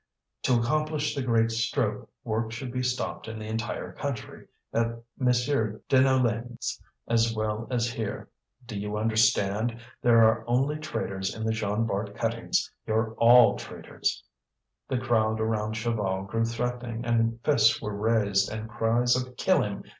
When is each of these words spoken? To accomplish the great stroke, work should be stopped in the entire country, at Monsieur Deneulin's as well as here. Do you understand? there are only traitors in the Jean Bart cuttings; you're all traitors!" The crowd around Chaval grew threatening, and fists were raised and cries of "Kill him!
To 0.45 0.59
accomplish 0.59 1.13
the 1.13 1.21
great 1.21 1.51
stroke, 1.51 2.09
work 2.23 2.51
should 2.51 2.71
be 2.71 2.81
stopped 2.81 3.27
in 3.27 3.37
the 3.37 3.45
entire 3.45 3.93
country, 3.93 4.47
at 4.73 4.95
Monsieur 5.19 5.79
Deneulin's 5.89 6.81
as 7.07 7.35
well 7.35 7.67
as 7.69 7.87
here. 7.91 8.27
Do 8.65 8.79
you 8.79 8.97
understand? 8.97 9.79
there 10.01 10.23
are 10.27 10.43
only 10.47 10.77
traitors 10.77 11.35
in 11.35 11.45
the 11.45 11.51
Jean 11.53 11.85
Bart 11.85 12.15
cuttings; 12.15 12.71
you're 12.87 13.13
all 13.19 13.57
traitors!" 13.57 14.23
The 14.89 14.97
crowd 14.97 15.39
around 15.39 15.75
Chaval 15.75 16.25
grew 16.25 16.45
threatening, 16.45 17.05
and 17.05 17.39
fists 17.43 17.79
were 17.79 17.95
raised 17.95 18.51
and 18.51 18.67
cries 18.67 19.15
of 19.15 19.37
"Kill 19.37 19.61
him! 19.61 19.83